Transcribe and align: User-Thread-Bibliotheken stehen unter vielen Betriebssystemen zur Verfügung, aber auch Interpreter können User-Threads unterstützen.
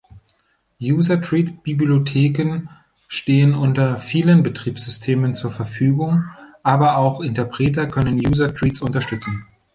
User-Thread-Bibliotheken 0.81 2.69
stehen 3.07 3.53
unter 3.53 3.99
vielen 3.99 4.41
Betriebssystemen 4.41 5.35
zur 5.35 5.51
Verfügung, 5.51 6.25
aber 6.63 6.97
auch 6.97 7.19
Interpreter 7.21 7.85
können 7.85 8.15
User-Threads 8.17 8.81
unterstützen. 8.81 9.45